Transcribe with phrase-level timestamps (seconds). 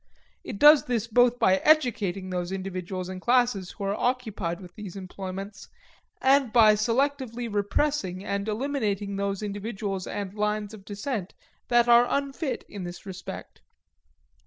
[0.43, 4.95] It does this both by educating those individuals and classes who are occupied with these
[4.95, 5.67] employments
[6.19, 11.35] and by selectively repressing and eliminating those individuals and lines of descent
[11.67, 13.61] that are unfit in this respect.